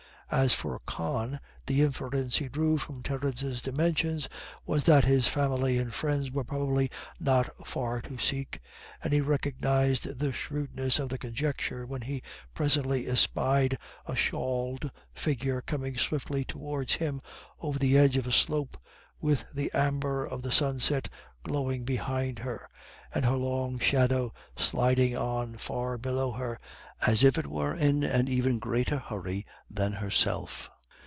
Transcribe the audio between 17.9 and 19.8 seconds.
edge of a slope, with the